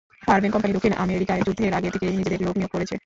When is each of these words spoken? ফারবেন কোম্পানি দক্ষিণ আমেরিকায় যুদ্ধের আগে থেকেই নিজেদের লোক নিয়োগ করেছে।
ফারবেন 0.23 0.51
কোম্পানি 0.51 0.73
দক্ষিণ 0.73 0.93
আমেরিকায় 1.03 1.43
যুদ্ধের 1.45 1.77
আগে 1.79 1.89
থেকেই 1.93 2.17
নিজেদের 2.17 2.41
লোক 2.45 2.55
নিয়োগ 2.57 2.71
করেছে। 2.75 2.95